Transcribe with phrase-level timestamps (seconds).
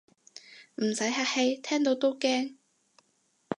[0.77, 2.55] 唔使客氣，聽到都驚